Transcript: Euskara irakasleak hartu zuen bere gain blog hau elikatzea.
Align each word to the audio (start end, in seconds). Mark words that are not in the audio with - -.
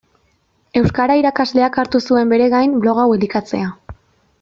Euskara 0.81 1.19
irakasleak 1.21 1.79
hartu 1.83 2.03
zuen 2.09 2.35
bere 2.35 2.51
gain 2.59 2.77
blog 2.87 3.03
hau 3.05 3.09
elikatzea. 3.19 3.73